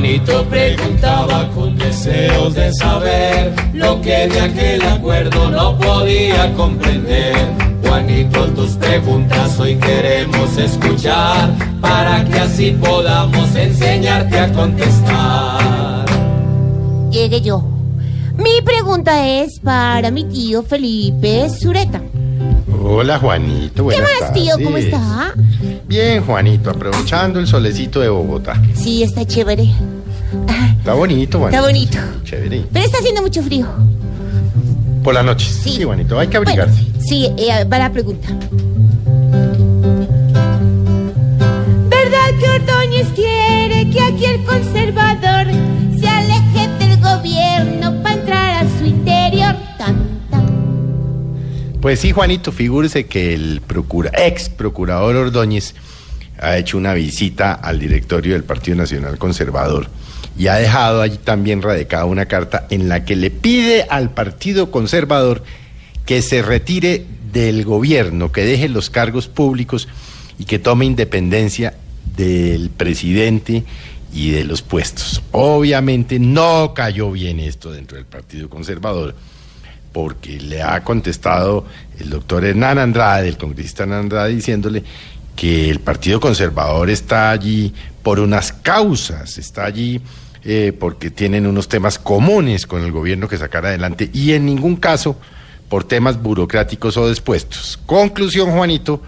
[0.00, 7.36] Juanito preguntaba con deseos de saber lo que de aquel acuerdo no podía comprender.
[7.82, 11.50] Juanito, tus preguntas hoy queremos escuchar
[11.82, 16.06] para que así podamos enseñarte a contestar.
[17.10, 17.62] Llegué yo.
[18.38, 22.00] Mi pregunta es para mi tío Felipe Zureta.
[22.92, 24.54] Hola Juanito, ¿Qué más, tío?
[24.64, 25.32] ¿Cómo está?
[25.86, 28.60] Bien, Juanito, aprovechando el solecito de Bogotá.
[28.74, 29.70] Sí, está chévere.
[30.78, 31.56] Está bonito, Juanito.
[31.56, 31.98] Está bonito.
[32.24, 32.64] Chévere.
[32.72, 33.66] Pero está haciendo mucho frío.
[35.04, 35.46] Por la noche.
[35.48, 35.76] Sí.
[35.76, 36.84] Sí, Juanito, hay que Bueno, abrigarse.
[36.98, 38.28] sí, eh, va la pregunta.
[41.88, 44.79] ¿Verdad que Ordóñez quiere que aquí el conservador
[51.80, 55.74] Pues sí, Juanito, figúrese que el procura, ex procurador Ordóñez
[56.38, 59.88] ha hecho una visita al directorio del Partido Nacional Conservador
[60.36, 64.70] y ha dejado allí también radicada una carta en la que le pide al Partido
[64.70, 65.42] Conservador
[66.04, 69.88] que se retire del gobierno, que deje los cargos públicos
[70.38, 71.74] y que tome independencia
[72.14, 73.64] del presidente
[74.12, 75.22] y de los puestos.
[75.32, 79.14] Obviamente no cayó bien esto dentro del Partido Conservador
[79.92, 81.64] porque le ha contestado
[81.98, 84.84] el doctor Hernán Andrade, el congresista Hernán Andrade, diciéndole
[85.36, 90.00] que el Partido Conservador está allí por unas causas, está allí
[90.44, 94.76] eh, porque tienen unos temas comunes con el gobierno que sacar adelante y en ningún
[94.76, 95.16] caso
[95.68, 97.78] por temas burocráticos o despuestos.
[97.86, 99.02] Conclusión, Juanito,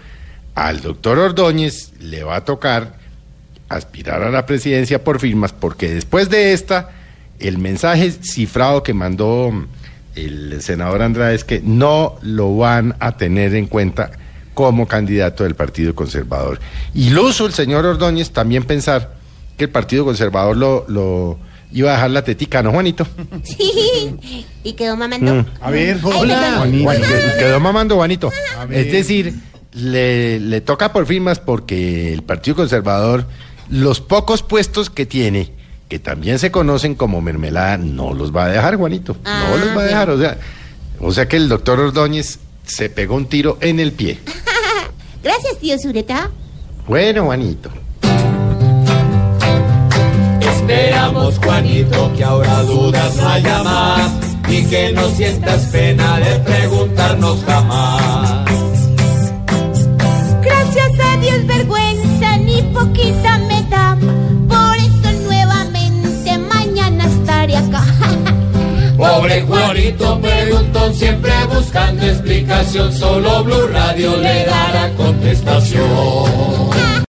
[0.55, 2.97] al doctor Ordóñez le va a tocar
[3.69, 6.91] aspirar a la presidencia por firmas, porque después de esta,
[7.39, 9.51] el mensaje cifrado que mandó
[10.15, 14.11] el senador Andrade es que no lo van a tener en cuenta
[14.53, 16.59] como candidato del Partido Conservador.
[16.93, 19.15] Iluso el señor Ordóñez también pensar
[19.57, 21.39] que el Partido Conservador lo, lo
[21.71, 23.07] iba a dejar la tetica, ¿no, Juanito?
[23.43, 24.45] Sí.
[24.63, 25.35] ¿Y quedó mamando?
[25.35, 25.45] Mm.
[25.59, 26.83] A ver, Ay, hola, perdón.
[26.83, 27.03] Juanito.
[27.39, 28.31] Quedó mamando, Juanito.
[28.69, 29.33] Es decir,
[29.73, 33.25] le, le toca por firmas porque el Partido Conservador,
[33.69, 35.51] los pocos puestos que tiene,
[35.93, 39.15] que también se conocen como mermelada, no los va a dejar, Juanito.
[39.25, 40.09] Ah, no los va a dejar.
[40.09, 40.39] O sea,
[40.99, 44.17] o sea que el doctor Ordóñez se pegó un tiro en el pie.
[45.23, 46.31] Gracias, tío Zureta.
[46.87, 47.69] Bueno, Juanito.
[50.41, 54.11] Esperamos, Juanito, que ahora dudas no haya más
[54.49, 58.12] y que no sientas pena de preguntarnos jamás.
[69.13, 76.93] Pobre Juanito preguntó siempre buscando explicación, solo Blue Radio le dará contestación.